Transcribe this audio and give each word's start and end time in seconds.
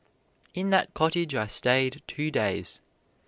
In 0.55 0.71
that 0.71 0.95
cottage 0.95 1.35
I 1.35 1.45
stayed 1.45 2.01
two 2.07 2.31
days. 2.31 2.81